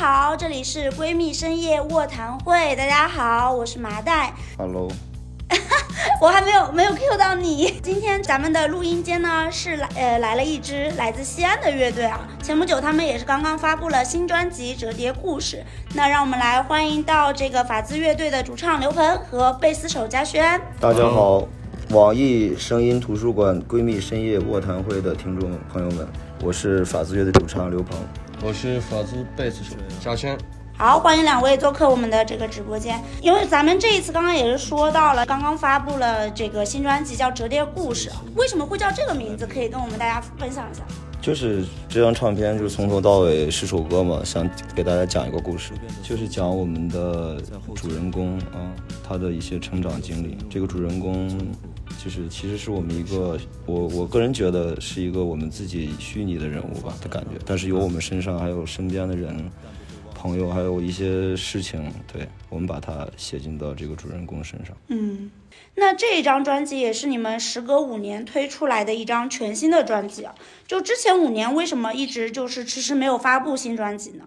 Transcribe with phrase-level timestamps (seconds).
[0.00, 2.74] 家好，这里是闺蜜深夜卧谈会。
[2.74, 4.32] 大家好，我是麻袋。
[4.56, 4.90] Hello，
[6.22, 7.78] 我还没有没有 Q 到你。
[7.82, 12.26] 今天咱们的录音间呢是来呃来了一支来自西安的乐队啊。
[12.42, 15.58] 前不久他们也是刚刚发布了新专辑《折叠故事》。
[15.94, 20.58] 那让我们来欢迎到这个法兹乐队的主唱刘鹏和贝斯手嘉轩。
[20.80, 21.46] 大家好，
[21.90, 26.08] 网易声音图书馆闺蜜深夜卧谈会的听众朋友们，
[26.42, 27.98] 我是法兹乐队主唱刘鹏。
[28.42, 30.36] 我是法兹贝斯手嘉轩。
[30.78, 32.98] 好，欢迎两位做客我们的这个直播间。
[33.20, 39.46] 因为咱们这一次刚刚也是说到了，刚刚发布了这个新专辑叫《折叠故事》，为什么会叫这个名字？
[39.46, 40.82] 可以跟我们大家分享一下。
[41.20, 47.36] 就是这张唱片，就是从头到尾十首歌嘛，想给大家讲一个故事，就是讲我们的
[47.74, 48.72] 主人公啊，
[49.06, 50.38] 他的一些成长经历。
[50.48, 51.28] 这个主人公
[52.02, 59.50] 就是其实是我们一个，我我个人觉得是一个我们自己虚拟的人物吧的感觉，但是有我们身上还有身边的人。
[60.22, 64.76] 朋友还有一些事情，对我们把它写进到这个主人公身上。
[64.88, 65.30] 嗯，
[65.76, 70.34] 那这一张专辑也是你们时隔五年推出来的一张全新的专辑啊。
[70.66, 74.24] 就之前五年为什么一直就是迟迟没有发布新专辑呢？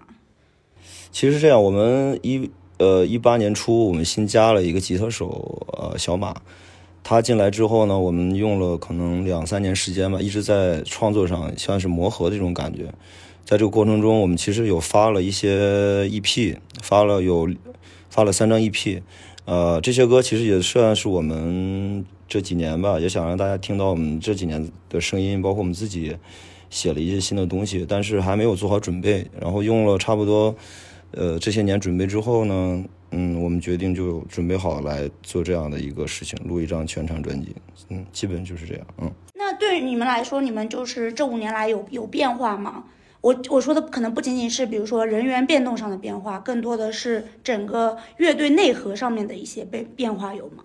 [1.11, 2.49] 其实这样，我们一
[2.80, 6.35] 呃一八年初，我们新加了一个吉他手呃小马，
[7.03, 12.85] 他进来之后呢，我们用了可能两三年时间吧，一直在创作上像是磨合的这种感觉。
[13.43, 17.49] 在这个过程中，我们其实有发了一些 EP，发了有
[18.09, 19.01] 发了三张 EP，
[19.43, 26.15] 呃，这些歌其实也算是我们这几年吧，也想让大家听到我们这几年的声音，包括我们自己
[26.69, 30.55] 写了一些新的东西，但是还没有做好准备，然后用了差不多
[31.11, 32.85] 呃这些年准备之后呢，
[33.16, 37.55] 嗯，我们决定就准备好来做这样的一个事情，录一张全场专辑，
[37.89, 39.11] 嗯，基本就是这样，嗯。
[39.36, 42.86] 那对于你们来说，你们就是这五年来有有变化吗？
[43.21, 50.64] 我我说的可能不仅仅是比如说人员变动上的变化，更多的是整个乐队内核上面的一些变变化，有吗？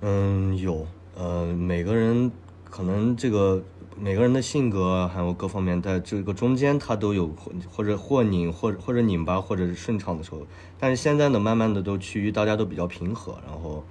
[0.00, 0.86] 嗯，有。
[1.16, 2.30] 呃，每个人
[2.70, 3.62] 可能这个
[3.98, 7.34] 每个人的性格还有各方面，在这个中间他都有
[7.70, 10.46] 或者或拧或者或者拧巴或者是顺畅的时候。
[10.78, 13.84] 但是现在呢，慢慢的都趋于大家都比较平和，然后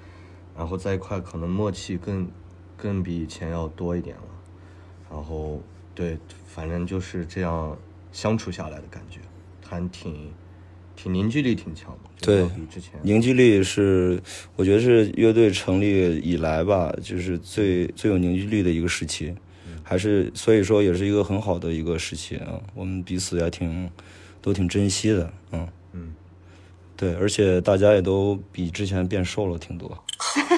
[0.57, 2.27] 然后在一块可能默契更
[2.77, 4.23] 更比以前要多一点了。
[5.09, 5.61] 然后
[5.95, 6.17] 对。
[6.53, 7.75] 反正就是这样
[8.11, 9.19] 相处下来的感觉，
[9.67, 10.31] 还挺
[10.95, 12.09] 挺凝聚力挺强的。
[12.21, 14.21] 对，比之前凝聚力是
[14.55, 19.33] 我觉得是乐队成立以来吧，就是最最有凝聚力的一个时期，
[19.83, 22.59] 还是所以说也是一个很好的一个时期啊。
[22.73, 23.89] 我们彼此也挺
[24.41, 26.13] 都挺珍惜的，嗯嗯，
[26.97, 30.03] 对，而且大家也都比之前变瘦了挺多。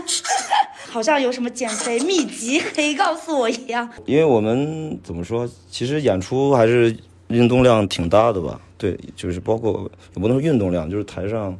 [0.89, 3.89] 好像有什么减肥秘籍可以告诉我一样。
[4.05, 6.95] 因为我们怎么说，其实演出还是
[7.27, 8.61] 运动量挺大的吧？
[8.77, 11.57] 对，就是包括也不能说运动量，就是台上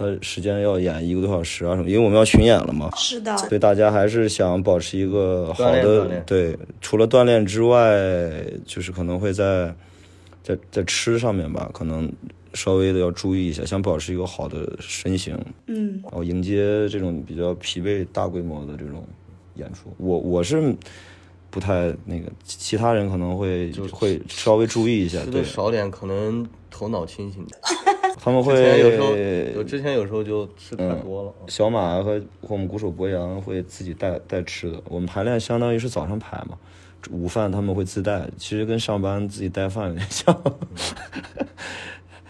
[0.00, 2.90] 他时间要演一个多小时啊什么，因为我们要巡演了嘛。
[2.96, 3.36] 是的。
[3.36, 9.74] 所以，大家还是想保持一个好的对，除了锻炼之外，就是可能会在
[10.42, 12.10] 在在吃上面吧，可能。
[12.52, 15.38] 稍微的要注意一下，想保持一个好的身形，
[15.68, 19.06] 嗯，然后迎接这种比较疲惫、大规模的这种
[19.54, 19.88] 演出。
[19.98, 20.74] 我我是
[21.48, 27.60] 不太那个，其他人可能会就会稍微注意一下，对，少点，可能头脑清醒点。
[28.18, 29.08] 他们会有时候，
[29.58, 31.34] 我之前有时候就吃太多了。
[31.40, 36.58] 嗯、小马和和我们鼓手博洋会自己带带吃的，我们排练相当于是早上排嘛，
[37.10, 40.42] 午饭他们会自带，其实跟上班自己带饭有点像。
[40.44, 41.46] 嗯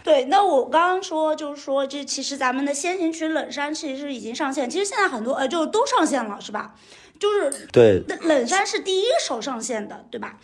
[0.02, 6.74] 对，那我刚刚说就是说，这其实咱们的先行曲《冷山》其实已经上线，其实现在很多呃就都上线了，是吧？
[7.18, 10.38] 就是对，冷山是第一首上线的，对吧？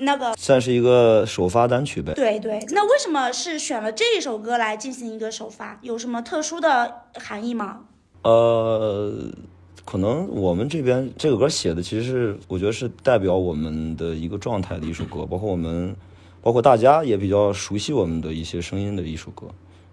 [0.00, 2.12] 那个算是一个首发单曲呗。
[2.14, 5.78] 对对，那为什么是选了这一首歌来进行一个首发？
[5.82, 7.80] 有什么特殊的含义吗？
[8.22, 9.30] 呃，
[9.84, 15.94] 可能我们这边这个歌写的其实是我觉得是代表我们的一个状态的一首歌，包括我们。
[16.42, 19.48] 包括大家也比较熟悉我们的一些声音的一首歌，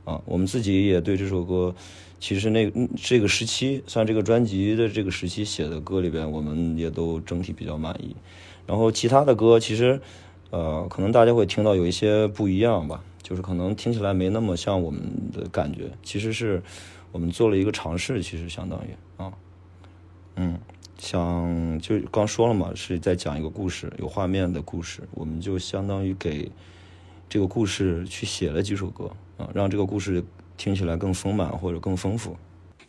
[0.05, 1.75] 啊，我们自己也对这首歌，
[2.21, 8.15] 其实那这个时期，算这个专辑的这个时期写的歌里边，我们也都整体比较满意。
[8.67, 9.99] 然后其他的歌，其实，
[10.51, 15.01] 呃，可能大家会听到有一些不一样吧，就是可能听起来没那么像我们
[15.33, 15.89] 的感觉。
[16.03, 16.61] 其实是
[17.11, 19.33] 我们做了一个尝试，其实相当于啊，
[20.35, 20.59] 嗯。
[20.99, 26.51] 想就刚说了嘛，是在讲一个故事，有画面的故事，我们就相当于给
[27.29, 30.25] 这个故事去写了几首歌啊，让这个故事
[30.57, 32.35] 听起来更丰满或者更丰富。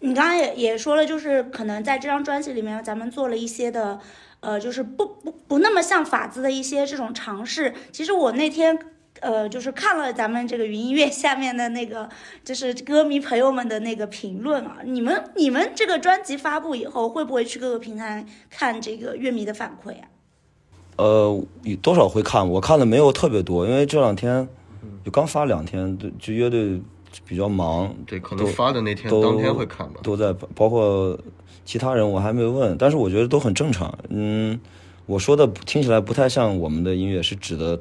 [0.00, 3.98] 你刚刚也也说了，就是可能在这张专辑里面，咱们做了一些的，
[4.40, 7.74] 呃，就是不不不那么像法子的一些这种尝试。
[7.90, 8.78] 其实我那天
[9.20, 12.08] 呃，就是看了咱们这个云音乐下面的那个，
[12.44, 14.76] 就是歌迷朋友们的那个评论啊。
[14.84, 20.06] 你们你们这个专辑发布以后，会不会去各个平台看这个乐迷的反馈啊？
[20.96, 21.44] 呃，
[21.82, 24.48] 多少会看，我看的没有特别多，因为这两天
[25.04, 26.80] 就刚发两天，就乐队
[27.26, 27.94] 比较忙。
[28.06, 30.00] 对，可能发的那天当天会看吧。
[30.02, 31.18] 都在，包括
[31.64, 33.96] 其他人我还没问，但是我觉得都很正常。
[34.08, 34.58] 嗯，
[35.06, 37.78] 我说的听起来不太像我们的音乐，是指的。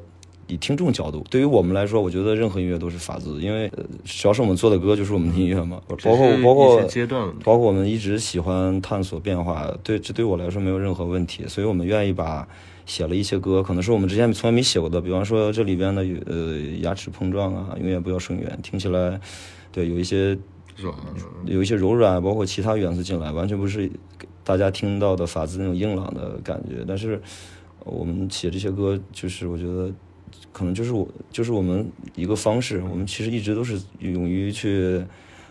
[0.48, 3.70] 以听众角度，对于我们来说，我觉得任何音乐都是法子，因为
[4.02, 5.80] 只要是我们做的歌，就是我们的音乐嘛。
[6.02, 11.46] 包括包括阶段，包括我们一直喜欢探索变化，对这对我来说没有任何问题。
[11.46, 12.48] 所以我们愿意把
[12.86, 19.20] 写了一些歌，可能是我们之前从来没写过的，比方说这里边的呃牙齿碰撞啊，永远不要声源，听起来
[19.70, 20.38] 对有一些
[20.76, 20.94] 软，
[21.44, 23.90] 有一些柔软，包括其他元素进来，完全不是
[24.42, 26.84] 大家听到的法子那种硬朗的感觉。
[26.88, 27.20] 但是
[27.84, 29.92] 我们写这些歌，就是我觉得。
[30.52, 32.82] 可能就是我，就是我们一个方式。
[32.90, 35.04] 我们其实一直都是勇于去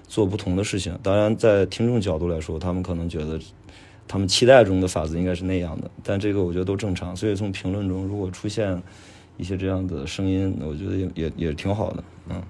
[0.08, 0.98] 做不同的事情。
[1.02, 3.40] 当然，在听众角度来说，他们可能觉得
[4.08, 7.16] 他们期待中的法子应该是那样的，但这个我觉得都正常。
[7.16, 8.82] 所以从评论中如果出现
[9.38, 12.04] 一些这样的声音，我觉得也也也挺好的。
[12.30, 12.42] 嗯，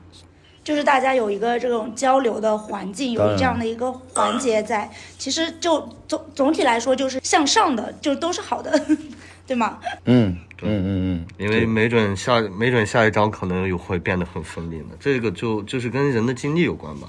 [0.64, 8.80] 就是大家有一个这种交流的环境，有这样的一个环节在，其实就总总体来说就是向上的，就都是好的。
[9.48, 9.80] 对吗？
[10.06, 17.08] 嗯，嗯嗯嗯，因为没准下没准下一张可能又会变得很锋利呢，这个就就是跟人的经历有关吧，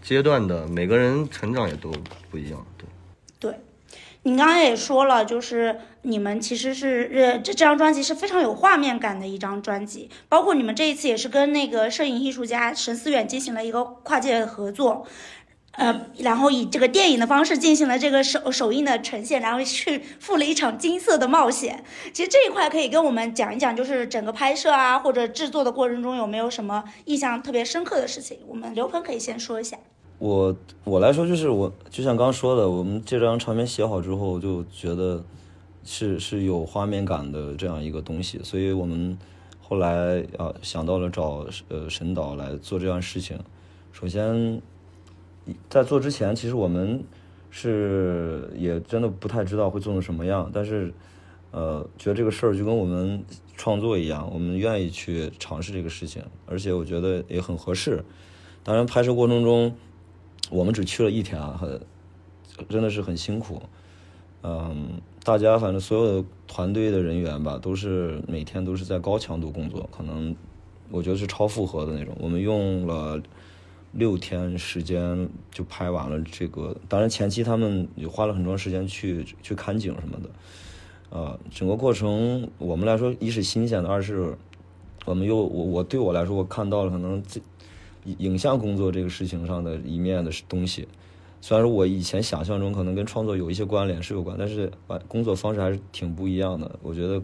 [0.00, 1.92] 阶段的每个人成长也都
[2.30, 2.86] 不一样，对。
[3.40, 3.58] 对，
[4.22, 15.06] 你刚刚也说了，就是你们其实是呃这这张专辑是非常有画面感的一张专辑，包括你们这一次也是跟那个摄影艺术家沈思远进行了一个跨界合作。
[15.80, 21.82] 呃，然后以这个电影的方式进行了这个首首映的呈现，然后去赴了一场金色的冒险。
[22.12, 28.36] 其实这一块可以跟我们讲一讲，就是整个拍摄啊或者制作的过程中有没有什么印象特别深刻的事情？
[28.46, 29.78] 我们刘鹏可以先说一下。
[30.18, 30.54] 我
[30.84, 35.24] 我来说就是我就像刚说的，我们这张唱片写好之后就觉得
[35.82, 39.18] 是是有画面感的这样一个东西，所以我们
[39.62, 43.38] 后来啊想到了找呃沈导来做这样事情。
[43.92, 44.60] 首先。
[45.68, 47.02] 在做之前，其实我们
[47.50, 50.92] 是也真的不太知道会做成什么样，但是，
[51.50, 53.22] 呃，觉得这个事儿就跟我们
[53.56, 58.04] 创作一样，我们愿意去尝试这个事情，而且我觉得也很合适。
[58.62, 59.74] 当然，拍摄过程中
[60.50, 61.80] 我们只去了一天啊，很
[62.68, 63.62] 真的是很辛苦。
[64.42, 70.34] 嗯，大家反正所有的团队的人员吧，都是每天都是在高强度工作，可能
[70.90, 72.16] 我觉得是超负荷的那种。
[72.20, 73.20] 我们用了。
[73.92, 80.30] 六天时间就拍完了这个，当然前期他们也花了很长时间去去看景什么的，
[81.10, 84.36] 呃，整个过程我们来说，一是新鲜的，二是
[85.06, 87.40] 我们又我我对我来说，我看到了可能这
[88.04, 90.86] 影像工作这个事情上的一面的东西。
[91.40, 94.70] 虽然说我以前想象中可能跟创作有一些关联是有关，但是
[95.08, 96.78] 工作方式还是挺不一样的。
[96.82, 97.20] 我觉得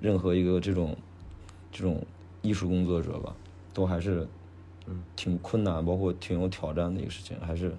[0.00, 0.96] 任何一个这种
[1.72, 2.00] 这种
[2.42, 3.34] 艺术工作者吧，
[3.74, 4.28] 都还是。
[4.88, 7.76] 嗯，挺困难，包括挺有挑战的一个事情，还是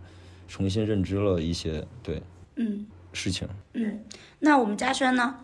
[0.48, 2.22] 重新认知了一些对，
[2.56, 3.48] 嗯，事情。
[3.74, 4.04] 嗯，
[4.40, 5.36] 那我们嘉轩呢？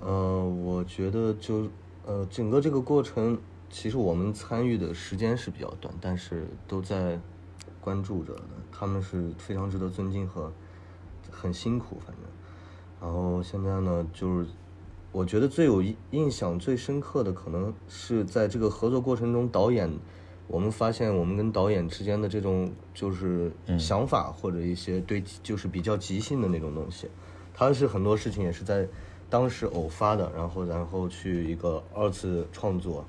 [0.00, 1.68] 呃，我觉得就
[2.04, 3.38] 呃，整个这个过程，
[3.70, 7.18] 其实我们参与的时间是比较短，但是都在
[7.80, 8.42] 关注着的，
[8.72, 10.52] 他们是非常值得尊敬和
[11.30, 12.24] 很辛苦，反正。
[13.00, 14.48] 然后现在呢，就是。
[15.16, 19.90] 我觉得最有印象、最深刻的，可能是在这个合作过程中，导演，
[20.46, 27.08] 我们发现我们跟导演之间的这种就是想法或者一些对，就是比较即兴的那种东西。
[27.54, 28.86] 他是很多事情也是在
[29.30, 33.02] 当时偶发的，然后然后去一个二次创作，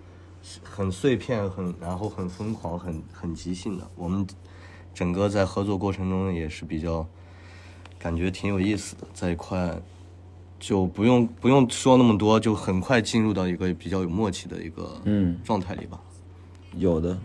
[0.63, 3.85] 很碎片，很然后很疯狂，很很即兴的。
[3.97, 4.25] 我们
[4.93, 7.05] 整个在合作过程中也是比较
[7.99, 9.81] 感觉挺有意思的，在一块。
[10.59, 15.99] 就不用不用说那么多，就很快进入到一个比较有默契的一个嗯状态里吧。
[16.77, 17.17] 有的，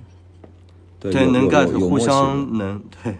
[1.00, 3.14] 对能 get，互相能对。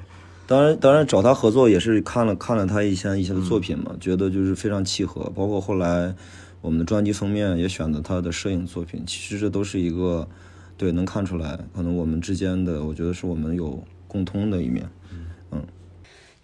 [0.46, 5.30] 当然当然找他合作也是看了看了他以前以前的作品嘛，觉得就是非常契合。
[5.34, 6.14] 包括后来
[6.60, 10.28] 我们的专辑封面也选择他的摄影作品，其实这都是一个
[10.76, 14.86] 对能看出来，可能我们之间的，我觉得是我们有共通的一面。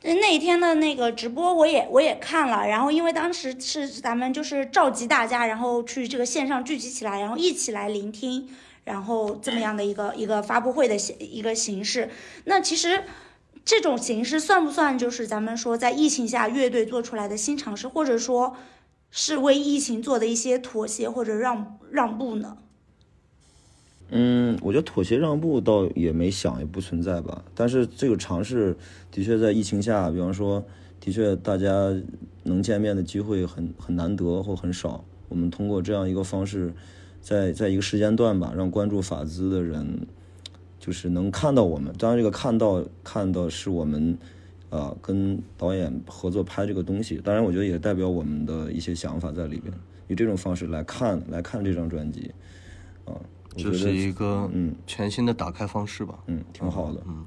[0.03, 8.49] 那一天的那个直播我也我也看了，然后因为当时是咱们就是召集大家，然后去这个线上聚集起来，然后一起来聆听，
[8.85, 12.11] 然后这么样的一个一个发布会的形一个形式。
[12.45, 13.05] 那其实
[13.65, 18.57] 这种形式算不算就是咱们说在疫情下乐队做出来的新尝试，或者说
[19.11, 22.59] 是为疫情做的一些妥协或者让让步呢？
[24.11, 27.45] 嗯，我觉得妥协让步倒也没想，也不存在吧。
[27.55, 28.75] 但是这个尝试
[29.11, 30.65] 的确在疫情下，比方说，
[30.99, 31.95] 的确大家
[32.45, 35.05] 能见面的机会很很难得或很少。
[35.29, 36.73] 我们通过这样一个方式，
[37.21, 40.07] 在在一个时间段吧，让关注法资的人
[40.81, 41.95] 就是能看到我们。
[41.99, 44.17] 当然，这个看到看到是我们
[44.71, 47.21] 啊跟导演合作拍这个东西。
[47.23, 49.71] 当然，我觉得也代表我们的一些想法在里边，
[50.09, 52.33] 以这种方式来看来看这张专辑
[53.05, 53.13] 啊。
[53.59, 54.75] 这是一个嗯。
[54.87, 57.27] 全新的打开方式吧，嗯，挺好的，嗯，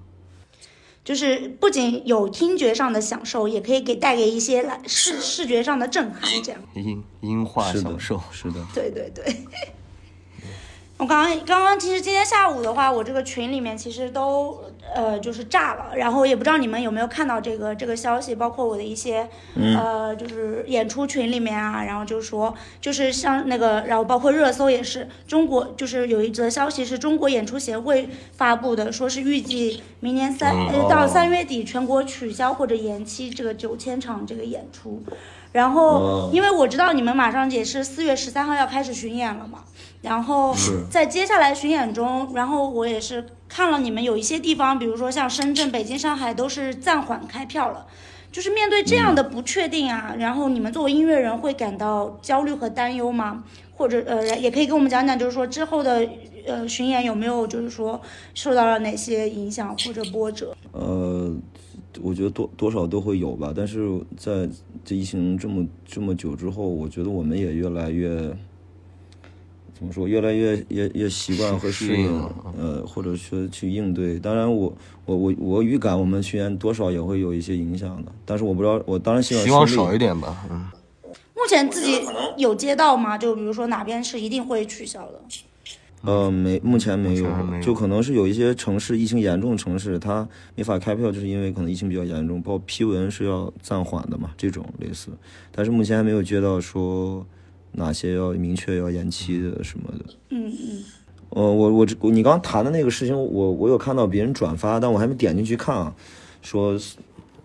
[1.03, 6.61] 就是不仅有听觉上的享受，也可以给带给一些来视视觉上的震撼，这样。
[6.75, 9.25] 音音画享受，是的，对对对。
[10.97, 30.53] 我刚刚刚刚其实今天下午的话，我这个群里面其实都呃就是炸了，然后也不知道你们有没有看到这个这个消息，包括我的一些呃就是演出群里面啊，然后就是说就是像那个，然后包括热搜也是中国就是有一则消息是中国演出协会发布的，说是预计明年三
[30.89, 35.01] 到三月底全国取消或者延期这个九千场这个演出，
[35.51, 39.63] 然后因为我知道你们马上也是四月十三号要开始巡演了嘛。
[40.01, 40.55] 然后
[40.89, 47.85] 在接下来巡演中，然后我也是看了你们有一些地方，比如说像深圳、北京、上海都是暂缓开票了。
[48.31, 53.43] 就是面对这样的不确定啊，然后你们作为音乐人会感到焦虑和担忧吗？
[53.75, 56.07] 或者呃，也可以跟我们讲讲，就是说之后的
[56.47, 57.99] 呃巡演有没有就是说
[58.33, 60.55] 受到了哪些影响或者波折？
[60.71, 61.29] 呃，
[62.01, 63.51] 我觉得多多少都会有吧。
[63.53, 64.47] 但是在
[64.85, 68.33] 这疫情这么这么久之后，我觉得我们也越来越。
[69.73, 70.07] 怎么说？
[70.07, 74.19] 越来越也也习惯和适应，呃，或者说去应对。
[74.19, 74.71] 当然，我
[75.05, 80.45] 我我我预感我们巡演多少也会有一些影响的，但是我不知道，我当然希望希望少一点吧。
[80.51, 80.67] 嗯。
[81.33, 81.99] 目前自己
[82.37, 83.17] 有接到吗？
[83.17, 85.19] 就比如说哪边是一定会取消的？
[86.03, 87.27] 呃，没，目前没有，
[87.61, 95.09] 就可能是有一些城市疫情严重的城市，它没法开票，就是因为可能疫情比较严重，包括批文是要暂缓的嘛，这种类似。
[95.51, 97.25] 但是目前还没有接到说。
[97.73, 100.13] 哪些要明确要延期的什么的？
[100.29, 100.83] 嗯嗯。
[101.29, 105.95] 呃，我我这你刚谈的那个事情，我我有看到别人转发，但我还没点进去看啊。
[106.41, 106.77] 说，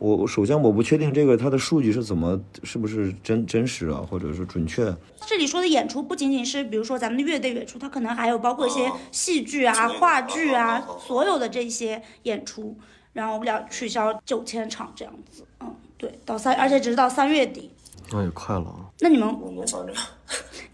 [0.00, 4.92] 我首先我不确定这个它的数据是怎么，是不是真真实啊，或者是准确？
[5.24, 12.76] 这里说的演出不仅仅是比如说咱们的乐队演出，它可能还有包括一些戏剧啊、话剧啊，所有的这些演出，
[13.12, 15.44] 然后要取消九千场这样子。
[15.60, 17.70] 嗯，对，到三，而且只是到三月底。
[18.10, 18.86] 那也快了啊！
[19.00, 19.28] 那你们，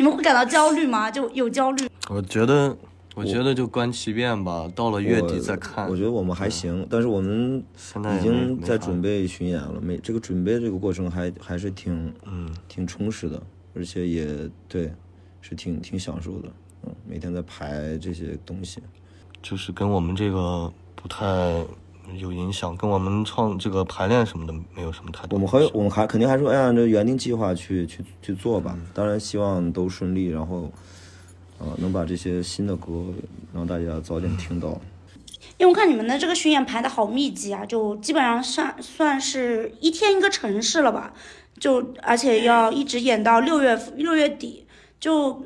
[0.03, 1.09] 你们会感到焦虑吗？
[1.09, 1.89] 就有焦虑？
[2.11, 2.77] 我觉得，
[3.15, 5.89] 我觉得就观其变吧，到了月底再看。
[5.89, 7.63] 我觉得我们还行，但是我们
[8.19, 13.41] 已经在准备巡演了，每这个准备这个过程还还是挺嗯挺充实的，
[13.77, 14.27] 而且也
[14.69, 14.93] 对，
[15.41, 16.49] 是挺挺享受的，
[16.83, 18.83] 嗯，每天在排这些东西，
[19.41, 21.65] 就是跟我们这个不太。
[22.17, 25.37] 有影响，跟我们创这个排练什么的没有什么太多。
[25.37, 28.77] 我们还我们还肯定还是按照原定计划去去去做吧。
[28.93, 30.71] 当然希望都顺利，然后，
[31.59, 33.05] 呃，能把这些新的歌
[33.55, 34.81] 让大家早点听到。
[35.59, 41.15] 因为我看你们的这个巡演排的好密集啊，就基本上算算是一天一个城市了吧。
[41.59, 44.67] 就而且要一直演到六月六月底。
[44.99, 45.45] 就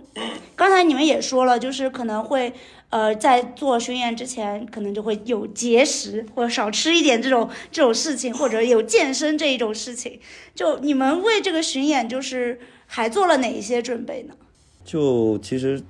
[0.55, 2.53] 刚才你们也说了，就是可能会。
[2.89, 10.21] 呃，在做巡演之前，可能就会有节食或者少吃一点这种这种事情，或者有健身这一种事情。
[10.55, 14.35] 就你们为这个巡演，就是还做了哪一些准备呢？
[14.85, 15.83] 就其实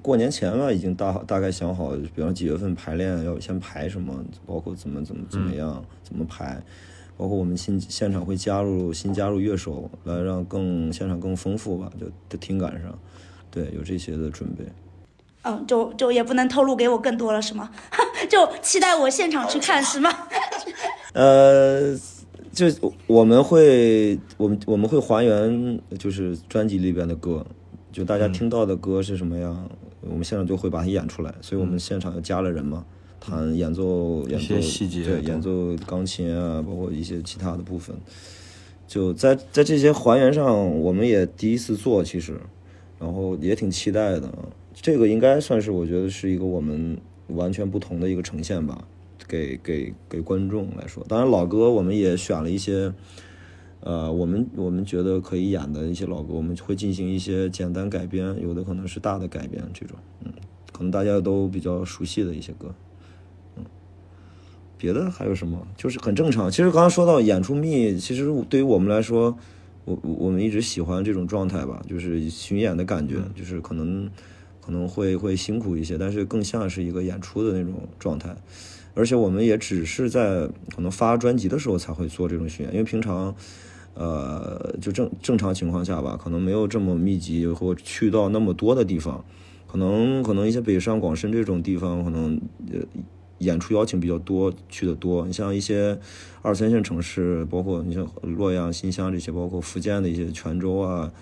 [0.00, 6.62] 过年前吧，已经大大概想好，比方几月份排练要先排什么，包括怎么怎么怎么样怎么排，
[7.16, 12.96] 包括我们新现场会加入新加入乐手，来让更现场更丰富吧，就的听感上，
[13.50, 14.64] 对，有这些的准备。
[15.46, 17.70] 嗯，就就也不能透露给我更多了，是吗？
[18.28, 20.10] 就期待我现场去看，是吗？
[21.14, 21.96] 呃，
[22.52, 22.66] 就
[23.06, 27.46] 我们会，我们我们会还原，就是专辑里边的歌，
[27.92, 31.32] 就大家听到的歌是什么样，我们现场就会把它演出来。
[31.40, 32.84] 所以我们现场又加了人嘛，
[33.20, 37.96] 弹演奏演奏细节，对，演奏钢琴啊，包括一些其他的部分。
[38.88, 42.40] 就在在这些还原上，我们也第一次做，其实，
[42.98, 44.28] 然后也挺期待的。
[44.78, 46.96] 这个应该算是我觉得是一个我们
[47.28, 48.86] 完全不同的一个呈现吧，
[49.26, 51.02] 给给给观众来说。
[51.08, 52.92] 当然老歌我们也选了一些，
[53.80, 60.32] 呃，我们我们觉得可以演的一些老歌，我们会进行一些简单改编，有的可能是大的改编这种，嗯，
[60.72, 62.72] 可能大家都比较熟悉的一些歌，
[63.56, 63.64] 嗯，
[64.78, 65.66] 别的还有什么？
[65.76, 66.48] 就是很正常。
[66.50, 69.36] 其实刚刚说到演出密，其实对于我们来说，
[69.86, 74.08] 我我们一直喜欢这种状态吧，就是巡演的感觉，就是可能。
[74.66, 78.36] 可能会会辛苦一些，但是更像是一个演出的那种状态。
[78.94, 83.32] 而且我们也只是在可能发专辑的时候才会做这种巡演，因为平常，
[83.94, 89.24] 呃，就正正常情况下吧，可能没有这么密集或去到那么多的地方，
[89.66, 92.40] 可能可能一些北上广深这种地方，可能
[92.72, 92.80] 呃
[93.38, 95.26] 演出邀请比较多，去的多。
[95.26, 95.98] 你像一些
[96.40, 101.12] 二三线城市，包括你像洛阳、新乡这些，包括福建的一些泉州啊。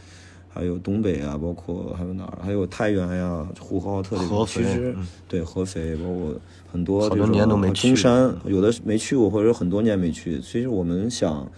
[0.55, 2.39] 还有东北啊，包括还有哪儿？
[2.41, 4.47] 还有太原呀、呼和浩特这种。
[4.47, 4.95] 其实
[5.27, 6.33] 对合肥，包括
[6.71, 10.39] 很多这种中山，有的没去过，或者很多年没去。
[10.39, 11.51] 其实我们想，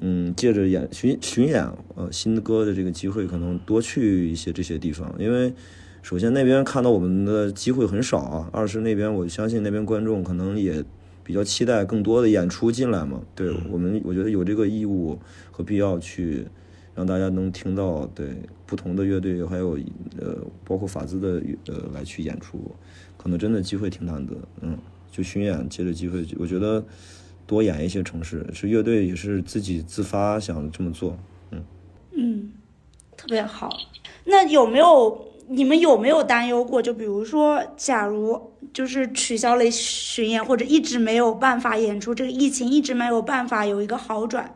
[0.00, 1.64] 嗯，借着演巡巡演
[1.94, 5.14] 呃新歌的这个机会，可能多去一些这些地方。
[5.20, 5.54] 因为
[6.02, 10.84] 首先那边看到我们的机会很少啊，二是那边我相信那边观众可能也
[11.22, 13.20] 比较期待更多的演出进来嘛。
[13.36, 15.16] 对我们，我觉得有这个义务
[15.52, 16.44] 和必要去。
[16.96, 18.34] 让大家能听到对
[18.64, 19.78] 不同的乐队，还有
[20.18, 22.58] 呃，包括法兹的呃来去演出，
[23.18, 24.78] 可能真的机会挺难得，嗯，
[25.12, 26.82] 就巡演借着机会，我觉得
[27.46, 31.18] 多演一些城市，是乐队也是自己自发想这么做，
[31.50, 31.62] 嗯
[32.16, 32.52] 嗯，
[33.16, 33.70] 特别好。
[34.24, 36.80] 那有没有你们有没有担忧过？
[36.80, 44.54] 就比如说，假如就是取消了巡演，或者一直没有办法演出，这个疫情一直没有办法有一个好转。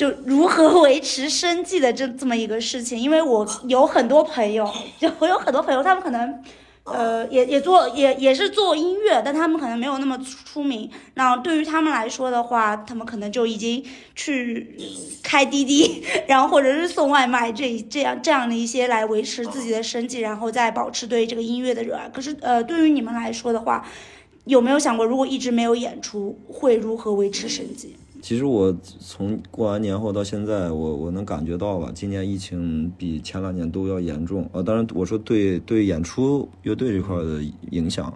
[0.00, 4.66] 就如何维持生计的这这么一个事情，因为我有很多朋友，
[4.98, 6.42] 就我有很多朋友，他们可能，
[6.84, 10.90] 呃，也也做也也是做音乐，但他们可能没有那么出名。
[11.16, 14.74] 那对于他们来说的话，他们可能就已经去
[15.22, 22.08] 开滴滴， 然后或者是送外卖，这这样这样的一些来维持自己的生计，然后再保持对这个音乐的热爱。
[22.08, 23.86] 可是，呃，对于你们来说的话，
[24.46, 27.96] 有没有想过，如果一直没有演出，会如何维持生计？
[28.22, 34.48] 其实我从过完年后到现在，我我能感觉到吧，今年疫情比前两年都要严重。
[34.52, 38.12] 呃，当然我说对对演出乐队这块的影响，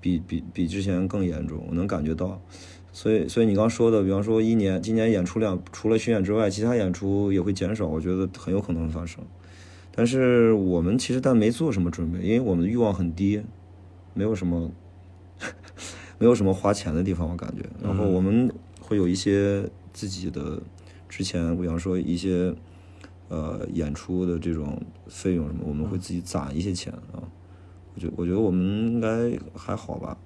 [0.00, 2.40] 比比比之前更严重，我能感觉到。
[2.92, 9.24] 所以所以你刚说的，比方说一年今年演出量除了巡演之外，其他演出也会减少，我觉得很有可能发生。
[9.92, 13.42] 但是我们其实但没做什么准备，因为我们的欲望很低，
[14.12, 14.70] 没有什么
[16.18, 17.62] 没有什么花钱的地方，我感觉。
[17.82, 18.50] 然后我们。
[18.90, 20.60] 会有一些自己的
[21.08, 22.52] 之前，比方说一些
[23.28, 27.22] 呃演出的这种费用什么，我们会自己攒一些钱啊。
[27.94, 30.18] 我觉我觉得我们应该还好吧。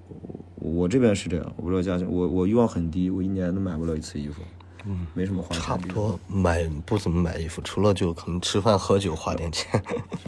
[0.54, 4.40] 我我这边是这样，我不知道家乡，我我欲望很低，我一年都买不了一次衣服，
[4.86, 5.60] 嗯，没什么花钱。
[5.60, 9.82] 差不多买不怎么买衣服，除了就可能吃饭喝酒花点钱。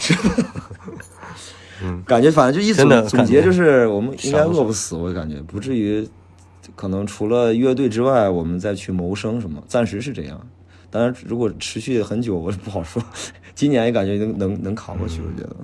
[1.82, 6.06] 嗯，感觉反正就意思总结就是我们应该饿不死，我感觉不至于。
[6.74, 10.46] 可能除了乐队之外，我们再去谋生什么，暂时是这样。
[10.90, 13.02] 当然，如果持续很久，我是不好说。
[13.54, 15.56] 今年也感觉能能能扛过去，我觉得。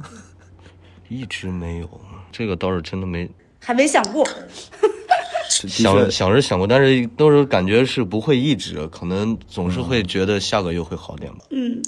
[1.08, 1.88] 一直没有，
[2.30, 4.26] 这个倒是真的没，还没想过。
[5.48, 11.44] 想想是想过，但是都是感觉是不会一直，可能总是会觉得下个月会好点吧。
[11.50, 11.80] 嗯。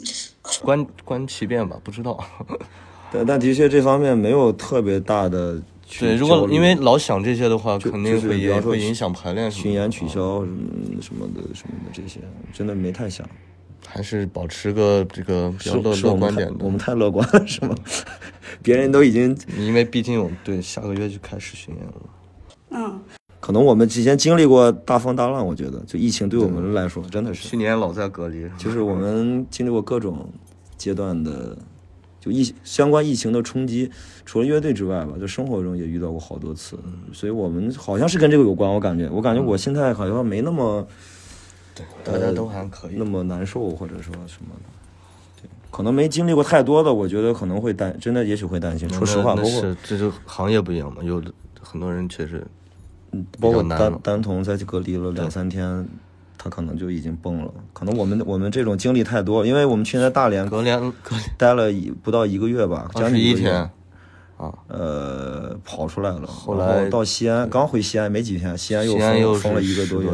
[0.63, 2.23] 观观其变吧，不知道。
[3.11, 5.61] 但但的确这方面没有特别大的。
[6.01, 9.51] 对，如果因为老想这些的话，肯定会也会影响排练。
[9.51, 12.21] 巡演取消什么什么的什么的这些，
[12.53, 13.29] 真的没太想。
[13.87, 16.65] 还是保持个这个比较乐乐观点的。
[16.65, 17.75] 我们太乐观了，是吗？
[18.63, 21.93] 别人都已经，因为毕竟我们对下个月就开始巡演了。
[22.71, 23.01] 嗯。
[23.41, 27.49] 可能我们之前经历过大风大浪，我觉得就疫情对我们来说真的是。
[27.49, 28.49] 去年老在隔离。
[28.57, 30.29] 就是我们经历过各种
[30.77, 31.57] 阶段的。
[32.25, 33.91] 就疫相关疫情的冲击，
[34.25, 36.79] 除了乐队之外吧，就生活中也遇到过好多次，
[37.13, 38.73] 所以我们好像是跟这个有关。
[38.73, 40.87] 我感觉，我感觉我心态好像没那么，
[41.75, 48.89] 对，大家都还可以，那么难受或者说什么的，对，可能没经历过太多的，我觉得可能会担，真的也许会担心。
[48.89, 51.23] 说实话，包括这就行业不一样嘛，有
[51.61, 52.43] 很多人确实，
[53.11, 55.87] 嗯，包括丹丹童在隔离了两三天。
[56.37, 60.93] 他可能就已经崩了，可能我们我们这种经历太多，因为我们去年在大连隔连
[61.39, 63.71] 待了一不到一个月吧，将近一天。
[64.37, 68.99] 啊，呃，跑出来了，后来到西安，刚回西安没几天，西安又
[69.35, 70.11] 封封了一个多月，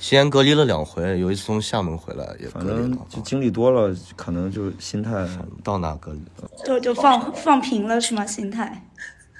[0.00, 5.24] 西安隔离了两回，有一次从厦门回来也反正就经历多了，可能就心态
[5.62, 6.20] 到哪隔离？
[6.66, 8.26] 就就放放平了是吗？
[8.26, 8.88] 心态，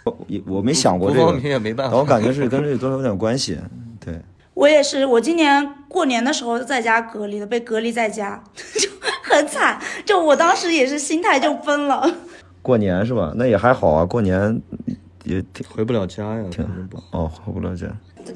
[0.05, 3.59] 我我没想过这个，放平也没办法，我感觉是跟这个多少有点关系，
[3.99, 4.15] 对。
[4.55, 8.89] 我也是，我今年过年的时候在家隔离的，被隔离在家， 就
[9.23, 9.81] 很惨。
[10.05, 12.09] 就我当时也是心态就崩了。
[12.63, 13.33] 过年是吧？
[13.37, 14.61] 那也还好啊，过年
[15.25, 16.65] 也挺回不了家呀，挺。
[17.11, 17.87] 哦，回不了家。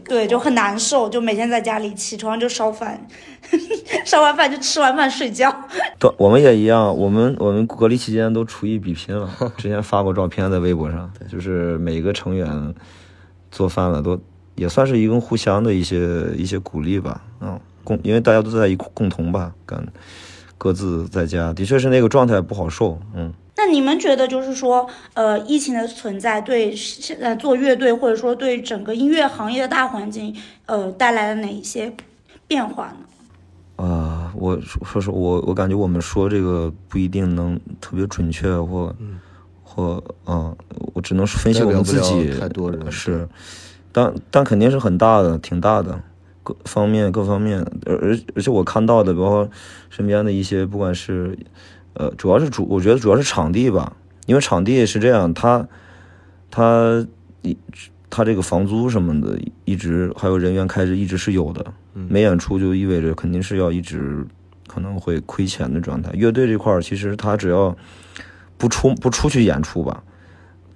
[0.04, 3.00] 对，就很难受，就每天在家里起床就烧饭，
[4.04, 5.50] 烧完饭就吃完饭睡觉。
[5.98, 9.30] 对，我们也一样，我们我们隔离期间都厨艺比拼了。
[9.56, 12.74] 之前发过照片在微博上，就是每个成员
[13.50, 14.20] 做饭了，都
[14.58, 17.22] 也算是一个互相的一些一些鼓励吧。
[17.40, 19.82] 嗯，共因为大家都在一共同吧，干
[20.58, 22.98] 各自在家，的确是那个状态不好受。
[23.14, 23.32] 嗯。
[23.60, 30.32] 那你们觉得，就是说，呃，疫情的存在对现在做乐队，或者说对整个音乐行业的大环境，
[30.66, 31.92] 呃，带来了哪一些
[32.46, 33.84] 变化呢？
[33.84, 38.94] 啊，我说实我我感觉我们说这个不一定能特别准确，或
[39.64, 40.54] 或啊，
[40.94, 43.28] 我只能分析我们自己太多人是，
[43.92, 46.02] 但但肯定是很大的，挺大的，
[46.42, 49.50] 各方面各方面，而而而且我看到的，包括
[49.90, 51.38] 身边的一些，不管是。
[51.94, 53.96] 呃，主要是主，我觉得主要是场地吧，
[54.26, 55.66] 因为场地是这样，他
[56.48, 57.04] 他
[57.42, 57.58] 一
[58.08, 64.24] 他这个房租什么的，一直还有人员开支一直是有的，没演出就意味着肯定是要一直
[64.68, 66.12] 可能会亏钱的状态。
[66.12, 67.76] 乐队这块儿其实他只要
[68.56, 70.04] 不出不出去演出吧，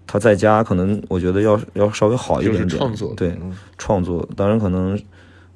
[0.07, 3.37] 他在家可能我觉得要要稍微好一点点，创作对
[3.79, 4.99] 创作，当然可能。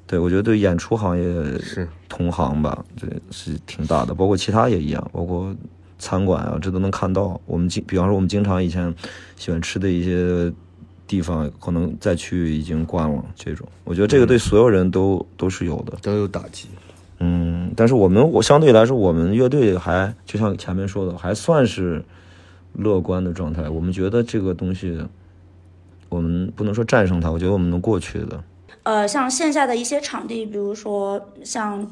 [0.09, 1.21] 对，我觉得对演出行业
[1.59, 5.53] 是同行吧，对，是挺大的，包括其他也一样，包括
[5.99, 7.37] 餐馆啊，这都能看到。
[7.45, 8.95] 我们经，比方说我们经常以前
[9.35, 10.49] 喜欢吃的一些
[11.05, 13.21] 地方，可能再去已经关了。
[13.35, 16.69] 这种，我觉得这个对所有人都都是有的，都有打击。
[17.19, 22.01] 嗯，但是我们我相对来说，我们乐队还就像前面说的，还算是
[22.77, 23.67] 乐观的状态。
[23.67, 24.97] 我们觉得这个东西，
[26.07, 28.43] 我们不能说战胜它，我觉得我们能过去的。
[28.83, 31.85] 呃，像线下的一些场地，比如说像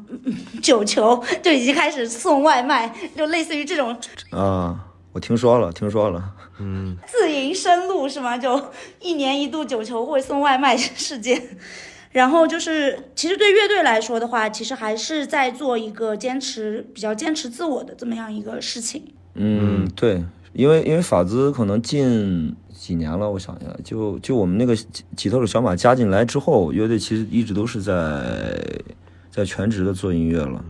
[0.62, 3.94] 九球，就已经开始送外卖，就类似于这种
[4.30, 4.80] 啊，
[5.12, 8.38] 我听说了，听说了，嗯，自营生路是吗？
[8.38, 8.72] 就
[9.02, 11.42] 一年一度九球会送外卖事件，
[12.12, 19.04] 然后就是，其实对乐队来说的话，其实还是在做一个坚持比较坚持自我的这么样一个事情。
[19.34, 20.24] 嗯，对，
[20.56, 22.56] 因为因为法兹可能近。
[22.78, 24.76] 几年了，我想一下，就就我们那个
[25.16, 28.62] 吉他手小马加进来之后，乐队其实一直都是在
[29.32, 30.64] 在全职的做音乐了，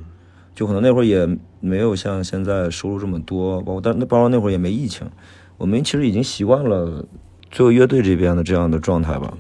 [0.54, 1.28] 就可能那会儿也
[1.60, 5.10] 没有像现在收入这么多，包括但那包括那会儿也没疫情，
[5.58, 7.04] 我们其实已经习惯了
[7.52, 9.36] 做乐队这边的这样的状态吧。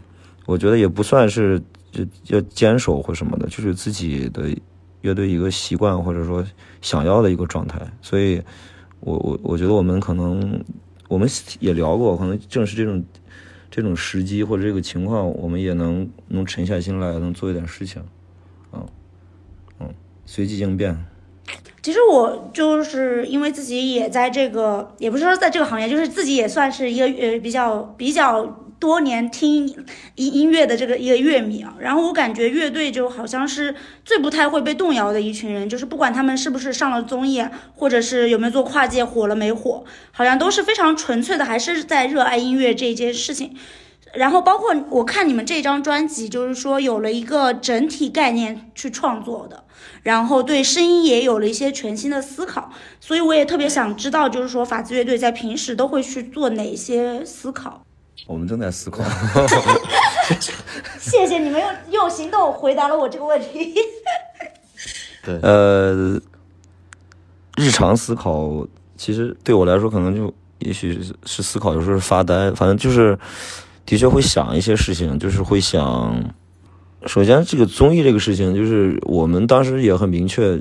[0.47, 1.61] 我觉得也不算是
[2.27, 4.49] 要坚守或什么的，就是自己的
[5.01, 6.43] 乐队一个习惯或者说
[6.81, 7.79] 想要的一个状态。
[8.01, 8.41] 所以，
[8.99, 10.63] 我我我觉得我们可能。
[11.07, 11.29] 我们
[11.59, 13.05] 也聊过，可能正是这种
[13.69, 18.01] 这种时机或者这个情况，我们也能能沉下心来，能做一点事情，
[18.73, 18.83] 嗯
[19.79, 19.93] 嗯，
[20.25, 20.97] 随机应变。
[21.83, 28.64] 其实我就是因为自己也在这个，也不是说在这个行业，就是自己也算是一个呃比较比较。
[28.79, 29.67] 多年听
[30.15, 43.55] 音音乐的这个一个乐迷啊，然后我感觉乐队就好像是最不太会被动摇的一群人，就是不管他们是不是上了综艺，或者是有没有做跨界火了没火，好像都是非常纯粹的，还是在热爱音乐这一件事情。
[44.13, 49.65] 然后包括我看你们这张专辑，就是说有了一个整体概念去创作的，
[50.03, 57.81] 然后对声音也有了一些全新的思考，所以我也特别想知道，就是说法子乐队在平时都会去做哪些思考。
[58.27, 59.03] 我们正在思考。
[60.99, 63.75] 谢谢你们用用行动回答了我这个问题。
[65.23, 66.19] 对，呃，
[67.57, 68.65] 日常思考
[68.97, 73.17] 其实对我来说，可能就也许是思考，有时候是发呆，反正就是
[73.85, 76.33] 的确会想一些事情，就是会想。
[77.07, 80.59] 首先，这个综艺这个事情，就是我们当时也很明确，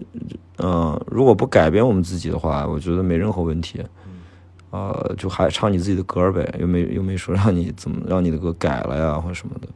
[0.58, 3.82] 嗯，如果不改变我们自己的话，我觉得没任何问题。
[4.74, 9.68] 呃，就还唱你自己的歌呗，又没又没说让你怎么让你的歌改了呀，或者什么的。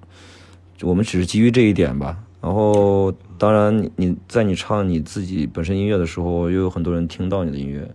[0.83, 2.19] 我们只是基于这一点吧。
[2.41, 7.89] 然后，当然你你在你唱你自己本身音乐的时候，又有很多人听到你的音乐，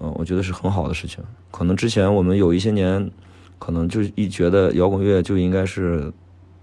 [0.00, 1.22] 嗯，我觉得是很好的事情。
[1.52, 3.08] 可能之前我们有一些年，
[3.60, 6.12] 可能就一觉得摇滚乐就应该是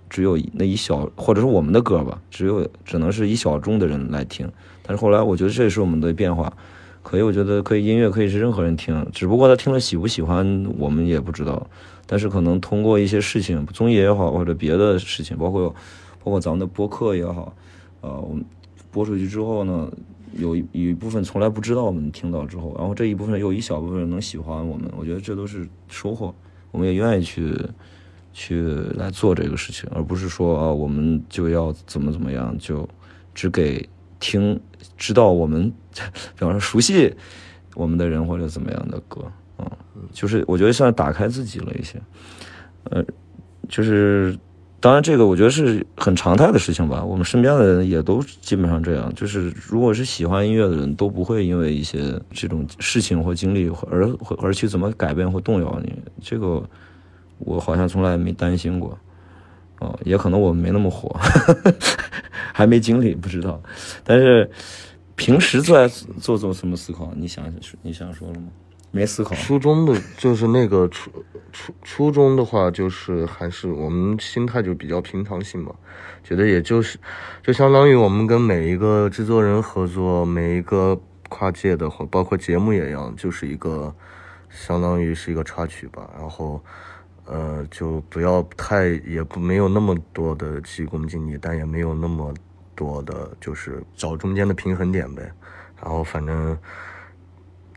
[0.09, 4.51] 只有那一小，或者是我们的歌吧，只有只能是一小众的人来听。
[4.81, 6.51] 但是后来我觉得这也是我们的变化。
[7.03, 11.67] 可以，我觉得可以，音乐可以是任何人听，只不过他听了喜不喜欢，我们也不知道。
[12.07, 15.69] 但是可能通过一些事情，综艺也好，或者别的事情，包括
[16.23, 17.53] 包括咱们的播客也好，
[18.01, 18.43] 呃，我们
[18.89, 19.91] 播出去之后呢，
[20.37, 26.33] 有一一部分从来不知道我们听到之后，然后这一部分有一小部分人能喜欢我们，我觉得这都是收获。
[26.71, 27.53] 我们也愿意去
[28.31, 28.63] 去
[28.95, 32.87] 来做这个事情，而不是说啊，我们就要怎么怎么样，就
[33.35, 33.87] 只给。
[34.23, 34.57] 听，
[34.97, 37.13] 知道我们， 比方说熟悉
[37.75, 39.21] 我们的人或者怎么样的歌，
[39.59, 39.69] 嗯，
[40.13, 42.01] 就是我觉得像打开自己了一些，
[42.85, 43.03] 呃，
[43.67, 44.37] 就是
[44.79, 47.03] 当然这个我觉得是很常态的事情吧。
[47.03, 54.09] 我们身边的人也都基本上这样，就是如果是喜欢音乐的人，都不会因为一些这种事情或经历而
[54.39, 55.93] 而去怎么改变或动摇你。
[56.21, 56.63] 这个
[57.39, 58.97] 我好像从来没担心过。
[59.79, 61.13] 哦，也可能我没那么火，
[62.53, 63.61] 还没经历，不知道。
[64.05, 64.49] 但是
[65.15, 65.87] 平时在
[66.21, 67.11] 做做什么思考？
[67.17, 68.47] 你想你想说了吗？
[68.91, 69.35] 没思考。
[69.35, 71.11] 初中的就是那个初
[71.51, 75.73] 初初中的话，就是还是我们心态就比较平常心嘛，
[76.23, 76.99] 觉得也就是
[77.41, 83.93] 就相当于我们跟每一个制作人合作，每一个跨界的或包括节目也一样，就是一个
[84.49, 86.63] 相当于是一个插曲吧，然后。
[87.25, 92.33] 呃，就不要太，也不没有那么多的急功近利，但也没有那么
[92.75, 95.31] 多的，就是找中间的平衡点呗。
[95.81, 96.57] 然后反正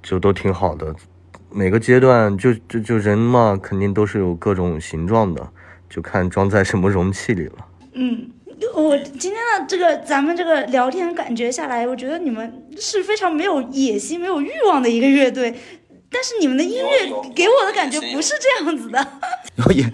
[0.02, 0.94] 就都挺好的，
[1.50, 5.48] 每个阶段就就就人嘛，肯定都是有各种形状的，
[5.88, 7.66] 就看装在什么容器里了。
[7.94, 8.30] 嗯，
[8.74, 15.54] 我今天的这个咱们这个聊天感觉下来，我觉得你们是非常没有野心、没有欲望的一个乐队。
[16.09, 19.09] 但是你们的音乐给我的感觉不是这样子的，
[19.64, 19.92] 有野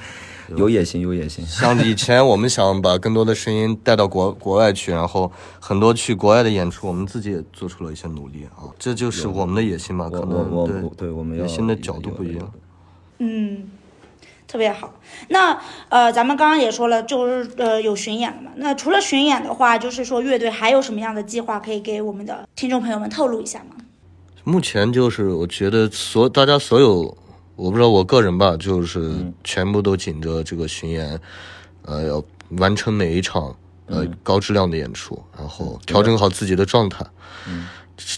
[0.57, 1.44] 有野心，有野心。
[1.46, 10.11] 像以前我们想把更多的声音带到国国外去，然后很多去国外的演出，我们自己也做出了一些努力啊，这就是我们的野心嘛？
[10.11, 12.53] 可能对对，我们野心的角度不一样。
[13.18, 13.70] 嗯，
[14.48, 14.92] 特别好。
[15.29, 18.51] 那呃，咱们刚刚也说了，就是呃有巡演了嘛。
[18.57, 23.77] 那除了巡演的话，就是说乐队还有什么样的计划可以给我们的听众朋友们透露一下吗？
[24.44, 27.16] 目前就是我觉得所大家所有，
[27.62, 31.18] 我不知道我个人吧，就是全部都紧着这个巡演，
[31.85, 32.25] 呃，要
[32.59, 33.55] 完成每一场
[33.87, 37.07] 呃高质量的演出，然后调整好自己的状态。
[37.48, 37.68] 嗯，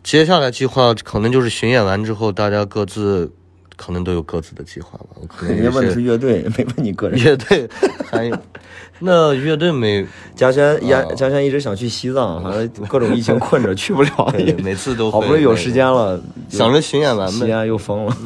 [0.03, 3.31] 接下来计划可能就是巡演完之后，大家各自。
[3.77, 5.07] 可能都有各自的计划吧。
[5.21, 7.19] 我可能 问的是乐队， 没问你个人。
[7.21, 7.69] 乐队
[8.09, 8.39] 还有，
[9.01, 10.07] 那乐队没。
[10.37, 14.33] 嘉轩嘉嘉轩一直想去西藏，反正各种疫情困着去不了。
[14.63, 18.17] 每次都好不容易有时间了，想着巡演完，西安又封了。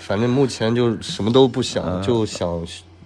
[0.00, 2.60] 反正目前就什么都不想，就想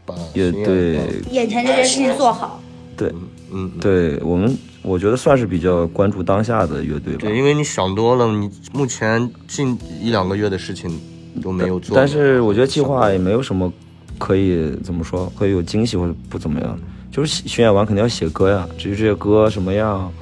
[0.06, 0.98] 把乐队
[1.30, 2.62] 眼前这件事情做好。
[2.96, 3.12] 对，
[3.52, 7.20] 嗯，对我们，我觉得算是比较关注当下的乐队吧。
[7.20, 10.98] 对，因为你想多了，你目前近一两个月的事情。
[11.42, 13.72] 都没有做，但是我觉得计划也没有什么
[14.18, 16.78] 可以怎么说，可以有惊喜或者不怎么样，
[17.10, 18.68] 就是巡演完肯定要写歌呀。
[18.78, 20.12] 至于这些歌什么样，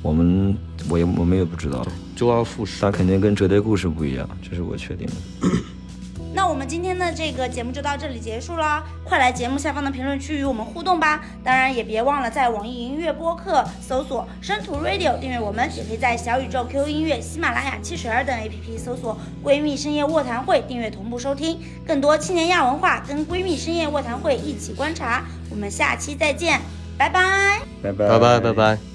[0.00, 0.56] 我们
[0.88, 5.12] 我也我们也不知道，周而复始，但肯定跟折叠故事不一样，这是我确定的。
[6.34, 11.24] 那我们今天的这个节目就到这里结束了，快来节目下方的评论区与我们互动吧！
[11.44, 25.24] 当然也别忘了在网易音乐播客搜索“生图 Radio” 订阅我们，也可以在小宇宙、QQ 音乐、喜马拉雅、汽水儿等 APP 搜索“闺蜜深夜卧谈会”订阅同步收听更多青年亚文化，跟闺蜜深夜卧谈会一起观察。
[25.50, 26.60] 我们下期再见，
[26.98, 28.93] 拜拜，拜拜，拜拜，拜拜。